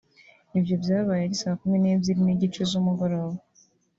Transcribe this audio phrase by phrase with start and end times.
[0.57, 3.35] Ibyo byabaye ari saa kumi n’ebyiri n’igice z’umugoroba